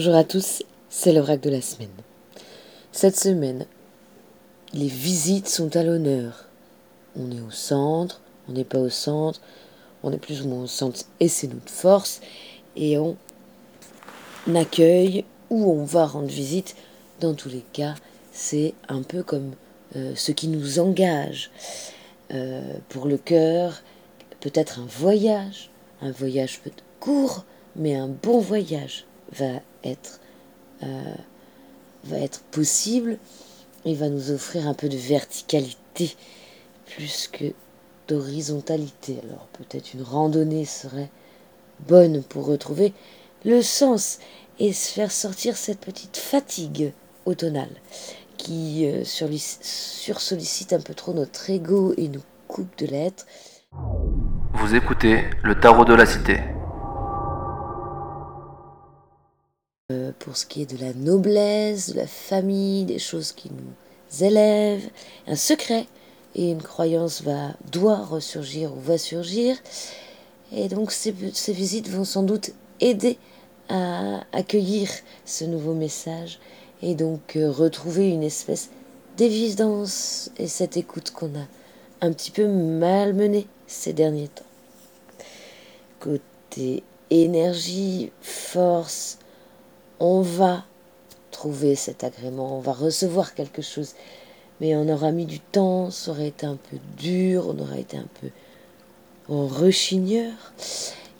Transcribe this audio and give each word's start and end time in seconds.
Bonjour 0.00 0.14
à 0.14 0.24
tous, 0.24 0.62
c'est 0.88 1.12
le 1.12 1.20
vrac 1.20 1.42
de 1.42 1.50
la 1.50 1.60
semaine. 1.60 1.90
Cette 2.90 3.18
semaine, 3.18 3.66
les 4.72 4.86
visites 4.86 5.46
sont 5.46 5.76
à 5.76 5.82
l'honneur. 5.82 6.46
On 7.16 7.30
est 7.30 7.42
au 7.42 7.50
centre, 7.50 8.22
on 8.48 8.52
n'est 8.52 8.64
pas 8.64 8.78
au 8.78 8.88
centre, 8.88 9.42
on 10.02 10.10
est 10.10 10.16
plus 10.16 10.40
ou 10.40 10.48
moins 10.48 10.62
au 10.62 10.66
centre 10.66 11.00
et 11.20 11.28
c'est 11.28 11.48
notre 11.48 11.68
force. 11.68 12.22
Et 12.76 12.96
on 12.96 13.14
accueille 14.54 15.26
ou 15.50 15.70
on 15.70 15.84
va 15.84 16.06
rendre 16.06 16.28
visite. 16.28 16.76
Dans 17.20 17.34
tous 17.34 17.50
les 17.50 17.64
cas, 17.74 17.94
c'est 18.32 18.72
un 18.88 19.02
peu 19.02 19.22
comme 19.22 19.52
euh, 19.96 20.14
ce 20.16 20.32
qui 20.32 20.48
nous 20.48 20.78
engage. 20.78 21.50
Euh, 22.32 22.62
pour 22.88 23.04
le 23.04 23.18
cœur, 23.18 23.82
peut-être 24.40 24.80
un 24.80 24.86
voyage, 24.86 25.68
un 26.00 26.10
voyage 26.10 26.60
peut 26.60 26.70
court, 27.00 27.44
mais 27.76 27.96
un 27.96 28.08
bon 28.08 28.38
voyage 28.38 29.04
va 29.36 29.60
être, 29.84 30.20
euh, 30.82 31.14
va 32.04 32.18
être 32.18 32.42
possible 32.50 33.18
et 33.84 33.94
va 33.94 34.08
nous 34.08 34.30
offrir 34.30 34.66
un 34.66 34.74
peu 34.74 34.88
de 34.88 34.96
verticalité 34.96 36.16
plus 36.86 37.28
que 37.28 37.52
d'horizontalité. 38.08 39.18
Alors 39.24 39.46
peut-être 39.52 39.94
une 39.94 40.02
randonnée 40.02 40.64
serait 40.64 41.10
bonne 41.88 42.22
pour 42.22 42.46
retrouver 42.46 42.92
le 43.44 43.62
sens 43.62 44.18
et 44.58 44.72
se 44.72 44.92
faire 44.92 45.12
sortir 45.12 45.56
cette 45.56 45.80
petite 45.80 46.16
fatigue 46.16 46.92
automnale 47.24 47.70
qui 48.36 48.86
euh, 48.86 49.04
sursollicite 49.04 50.72
un 50.72 50.80
peu 50.80 50.94
trop 50.94 51.12
notre 51.12 51.48
ego 51.50 51.94
et 51.96 52.08
nous 52.08 52.22
coupe 52.48 52.76
de 52.78 52.86
l'être. 52.86 53.26
Vous 54.54 54.74
écoutez 54.74 55.24
le 55.42 55.58
tarot 55.58 55.84
de 55.84 55.94
la 55.94 56.06
cité. 56.06 56.40
Pour 60.20 60.36
ce 60.36 60.46
qui 60.46 60.62
est 60.62 60.72
de 60.72 60.80
la 60.80 60.94
noblesse, 60.94 61.90
de 61.90 61.96
la 61.96 62.06
famille, 62.06 62.84
des 62.84 63.00
choses 63.00 63.32
qui 63.32 63.50
nous 63.50 64.24
élèvent, 64.24 64.88
un 65.26 65.34
secret 65.34 65.86
et 66.36 66.50
une 66.50 66.62
croyance 66.62 67.22
va 67.22 67.54
doit 67.72 68.04
ressurgir 68.04 68.72
ou 68.76 68.80
va 68.80 68.98
surgir. 68.98 69.56
Et 70.52 70.68
donc 70.68 70.92
ces, 70.92 71.14
ces 71.32 71.52
visites 71.52 71.88
vont 71.88 72.04
sans 72.04 72.22
doute 72.22 72.52
aider 72.80 73.18
à 73.68 74.20
accueillir 74.32 74.88
ce 75.24 75.44
nouveau 75.44 75.74
message 75.74 76.38
et 76.82 76.94
donc 76.94 77.36
euh, 77.36 77.50
retrouver 77.50 78.10
une 78.10 78.22
espèce 78.22 78.70
d'évidence 79.16 80.30
et 80.38 80.48
cette 80.48 80.76
écoute 80.76 81.10
qu'on 81.10 81.28
a 81.28 81.46
un 82.00 82.12
petit 82.12 82.30
peu 82.30 82.46
malmenée 82.46 83.46
ces 83.66 83.92
derniers 83.92 84.28
temps. 84.28 84.44
Côté 86.00 86.82
énergie, 87.10 88.10
force, 88.22 89.18
on 90.00 90.22
va 90.22 90.64
trouver 91.30 91.74
cet 91.74 92.02
agrément, 92.02 92.56
on 92.56 92.60
va 92.60 92.72
recevoir 92.72 93.34
quelque 93.34 93.62
chose, 93.62 93.94
mais 94.60 94.74
on 94.74 94.88
aura 94.88 95.12
mis 95.12 95.26
du 95.26 95.40
temps, 95.40 95.90
ça 95.90 96.10
aurait 96.10 96.28
été 96.28 96.46
un 96.46 96.56
peu 96.56 96.78
dur, 96.96 97.46
on 97.48 97.58
aura 97.60 97.78
été 97.78 97.96
un 97.96 98.08
peu 98.20 98.28
en 99.32 99.46
rechigneur, 99.46 100.32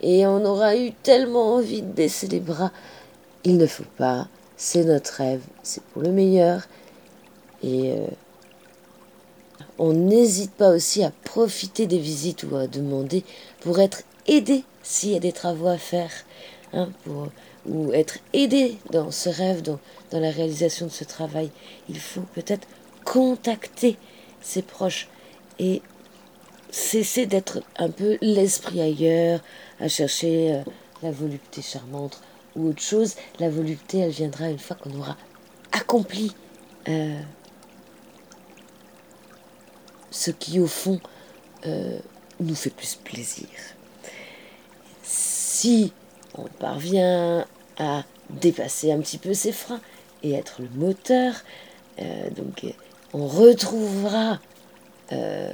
et 0.00 0.26
on 0.26 0.44
aura 0.44 0.76
eu 0.76 0.92
tellement 0.92 1.54
envie 1.54 1.82
de 1.82 1.92
baisser 1.92 2.26
les 2.26 2.40
bras. 2.40 2.72
Il 3.44 3.56
ne 3.58 3.66
faut 3.66 3.84
pas, 3.96 4.28
c'est 4.56 4.84
notre 4.84 5.12
rêve, 5.12 5.42
c'est 5.62 5.82
pour 5.84 6.02
le 6.02 6.10
meilleur, 6.10 6.66
et 7.62 7.92
euh, 7.92 8.06
on 9.78 9.92
n'hésite 9.92 10.52
pas 10.52 10.70
aussi 10.70 11.04
à 11.04 11.12
profiter 11.24 11.86
des 11.86 11.98
visites 11.98 12.44
ou 12.44 12.56
à 12.56 12.66
demander 12.66 13.24
pour 13.60 13.78
être 13.78 14.02
aidé 14.26 14.64
s'il 14.82 15.10
y 15.10 15.16
a 15.16 15.20
des 15.20 15.32
travaux 15.32 15.68
à 15.68 15.78
faire, 15.78 16.10
hein, 16.72 16.90
pour 17.04 17.28
ou 17.66 17.92
être 17.92 18.18
aidé 18.32 18.78
dans 18.90 19.10
ce 19.10 19.28
rêve, 19.28 19.62
dans, 19.62 19.78
dans 20.10 20.20
la 20.20 20.30
réalisation 20.30 20.86
de 20.86 20.90
ce 20.90 21.04
travail. 21.04 21.50
Il 21.88 21.98
faut 21.98 22.24
peut-être 22.34 22.66
contacter 23.04 23.96
ses 24.40 24.62
proches 24.62 25.08
et 25.58 25.82
cesser 26.70 27.26
d'être 27.26 27.62
un 27.76 27.90
peu 27.90 28.16
l'esprit 28.22 28.80
ailleurs, 28.80 29.40
à 29.78 29.88
chercher 29.88 30.54
euh, 30.54 30.62
la 31.02 31.10
volupté 31.10 31.62
charmante 31.62 32.20
ou 32.56 32.68
autre 32.68 32.82
chose. 32.82 33.16
La 33.38 33.50
volupté, 33.50 33.98
elle 33.98 34.10
viendra 34.10 34.48
une 34.48 34.58
fois 34.58 34.76
qu'on 34.76 34.98
aura 34.98 35.16
accompli 35.72 36.34
euh, 36.88 37.20
ce 40.10 40.30
qui, 40.30 40.60
au 40.60 40.66
fond, 40.66 41.00
euh, 41.66 41.98
nous 42.40 42.54
fait 42.54 42.70
plus 42.70 42.94
plaisir. 42.94 43.48
Si 45.02 45.92
on 46.36 46.44
parvient 46.58 47.44
à 47.78 48.04
dépasser 48.30 48.92
un 48.92 49.00
petit 49.00 49.18
peu 49.18 49.34
ses 49.34 49.52
freins 49.52 49.80
et 50.22 50.32
être 50.32 50.60
le 50.60 50.68
moteur. 50.74 51.34
Euh, 52.00 52.30
donc 52.30 52.64
on 53.12 53.26
retrouvera 53.26 54.38
euh, 55.12 55.52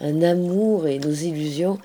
un 0.00 0.22
amour 0.22 0.86
et 0.86 0.98
nos 0.98 1.12
illusions 1.12 1.78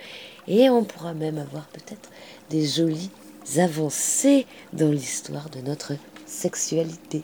et 0.47 0.69
on 0.69 0.83
pourra 0.83 1.13
même 1.13 1.37
avoir 1.37 1.65
peut-être 1.67 2.09
des 2.49 2.65
jolies 2.65 3.11
avancées 3.57 4.45
dans 4.73 4.91
l'histoire 4.91 5.49
de 5.49 5.59
notre 5.59 5.93
sexualité. 6.25 7.23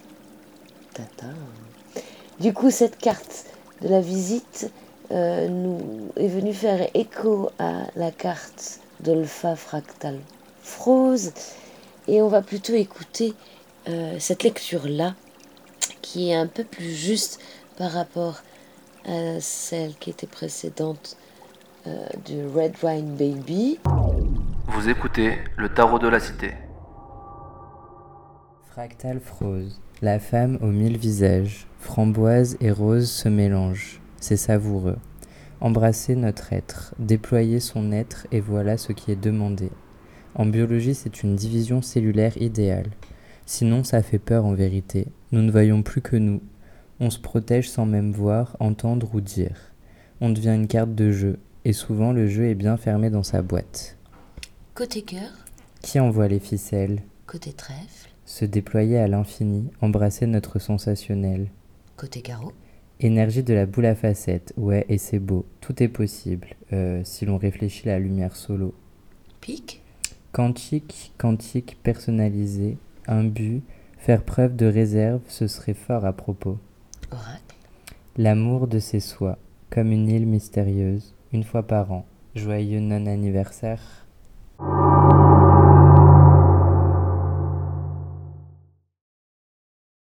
Du 2.40 2.54
coup, 2.54 2.72
cette 2.72 2.98
carte 2.98 3.46
de 3.82 3.90
la 3.90 4.02
visite 4.02 4.72
euh, 5.12 5.48
nous 5.48 6.12
est 6.16 6.28
venue 6.28 6.54
faire 6.54 6.88
écho 6.94 7.50
à 7.60 7.84
la 7.96 8.12
carte 8.12 8.80
d'Olpha 9.02 9.56
Fractal 9.56 10.20
Frose. 10.70 11.34
Et 12.08 12.22
on 12.22 12.28
va 12.28 12.42
plutôt 12.42 12.74
écouter 12.74 13.34
euh, 13.88 14.16
cette 14.20 14.44
lecture-là, 14.44 15.16
qui 16.02 16.30
est 16.30 16.36
un 16.36 16.48
peu 16.48 16.64
plus 16.64 16.94
juste 16.94 17.40
par 17.78 17.92
rapport 17.92 18.42
à 19.06 19.42
celle 19.42 19.96
qui 19.96 20.10
était 20.10 20.28
précédente 20.28 21.18
euh, 21.88 22.08
du 22.26 22.46
Red 22.48 22.76
Wine 22.84 23.16
Baby. 23.16 23.80
Vous 24.68 24.90
écoutez 24.90 25.38
le 25.58 25.70
tarot 25.70 26.00
de 26.00 26.08
la 26.08 26.20
cité. 26.20 26.54
Fractal 28.72 29.20
Frose, 29.20 29.82
la 30.02 30.20
femme 30.20 30.60
aux 30.62 30.68
mille 30.68 30.98
visages, 30.98 31.68
framboise 31.80 32.58
et 32.62 32.72
rose 32.72 33.10
se 33.10 33.28
mélangent, 33.28 34.00
c'est 34.22 34.38
savoureux. 34.38 34.98
Embrasser 35.62 36.16
notre 36.16 36.54
être, 36.54 36.94
déployer 37.00 37.60
son 37.60 37.92
être 37.92 38.28
et 38.32 38.40
voilà 38.40 38.78
ce 38.78 38.94
qui 38.94 39.12
est 39.12 39.22
demandé. 39.22 39.70
En 40.36 40.46
biologie, 40.46 40.96
c'est 40.96 41.24
une 41.24 41.36
division 41.36 41.82
cellulaire 41.82 42.40
idéale. 42.42 42.90
Sinon, 43.46 43.84
ça 43.84 44.04
fait 44.04 44.20
peur 44.20 44.46
en 44.46 44.54
vérité. 44.54 45.08
Nous 45.32 45.42
ne 45.42 45.52
voyons 45.52 45.82
plus 45.82 46.02
que 46.02 46.16
nous. 46.16 46.42
On 47.00 47.10
se 47.10 47.20
protège 47.20 47.70
sans 47.70 47.86
même 47.86 48.12
voir, 48.12 48.56
entendre 48.60 49.10
ou 49.14 49.22
dire. 49.22 49.74
On 50.22 50.30
devient 50.30 50.56
une 50.56 50.68
carte 50.68 50.94
de 50.94 51.12
jeu, 51.12 51.40
et 51.66 51.74
souvent 51.74 52.12
le 52.12 52.28
jeu 52.28 52.46
est 52.46 52.56
bien 52.56 52.78
fermé 52.78 53.10
dans 53.10 53.24
sa 53.24 53.42
boîte. 53.42 53.98
Côté 54.76 55.02
cœur. 55.02 55.32
Qui 55.82 56.00
envoie 56.00 56.28
les 56.28 56.40
ficelles? 56.40 57.02
Côté 57.26 57.54
trèfle. 57.54 58.10
Se 58.26 58.46
déployer 58.46 58.98
à 58.98 59.08
l'infini, 59.08 59.70
embrasser 59.82 60.28
notre 60.28 60.60
sensationnel. 60.60 61.48
Côté 61.98 62.22
carreau. 62.22 62.54
Énergie 63.00 63.44
de 63.44 63.54
la 63.54 63.66
boule 63.66 63.86
à 63.86 63.96
facettes, 63.96 64.54
ouais, 64.58 64.86
et 64.90 64.98
c'est 64.98 65.20
beau, 65.20 65.46
tout 65.62 65.82
est 65.82 65.88
possible, 65.88 66.50
euh, 66.74 67.02
si 67.06 67.26
l'on 67.26 67.38
réfléchit 67.38 67.88
la 67.88 67.98
lumière 67.98 68.36
solo. 68.36 68.76
Pique. 69.40 69.82
Quantique, 70.32 71.12
quantique 71.18 71.80
personnalisé, 71.82 72.78
un 73.08 73.24
but, 73.24 73.64
faire 73.98 74.24
preuve 74.24 74.56
de 74.56 74.68
réserve, 74.68 75.22
ce 75.28 75.48
serait 75.48 75.74
fort 75.74 76.06
à 76.06 76.14
propos. 76.14 76.60
Oracle. 77.12 77.56
L'amour 78.16 78.68
de 78.68 78.78
ses 78.78 79.00
soins, 79.00 79.38
comme 79.72 79.92
une 79.92 80.08
île 80.08 80.28
mystérieuse, 80.28 81.16
une 81.34 81.44
fois 81.44 81.64
par 81.64 81.92
an. 81.92 82.06
Joyeux 82.36 82.80
non-anniversaire. 82.80 84.06